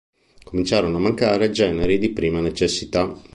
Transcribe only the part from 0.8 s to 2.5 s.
a mancare generi di prima